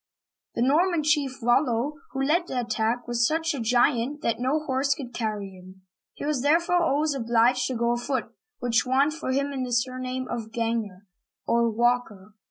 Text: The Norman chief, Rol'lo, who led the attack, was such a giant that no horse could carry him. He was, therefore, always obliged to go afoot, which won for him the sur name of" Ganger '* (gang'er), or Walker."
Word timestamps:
The 0.55 0.63
Norman 0.63 1.03
chief, 1.03 1.41
Rol'lo, 1.43 1.93
who 2.09 2.23
led 2.23 2.47
the 2.47 2.59
attack, 2.61 3.07
was 3.07 3.27
such 3.27 3.53
a 3.53 3.59
giant 3.59 4.23
that 4.23 4.39
no 4.39 4.57
horse 4.65 4.95
could 4.95 5.13
carry 5.13 5.51
him. 5.51 5.83
He 6.15 6.25
was, 6.25 6.41
therefore, 6.41 6.81
always 6.81 7.13
obliged 7.13 7.67
to 7.67 7.75
go 7.75 7.91
afoot, 7.91 8.33
which 8.57 8.83
won 8.83 9.11
for 9.11 9.31
him 9.31 9.51
the 9.63 9.71
sur 9.71 9.99
name 9.99 10.27
of" 10.27 10.51
Ganger 10.51 11.05
'* 11.05 11.05
(gang'er), 11.05 11.07
or 11.45 11.69
Walker." 11.69 12.33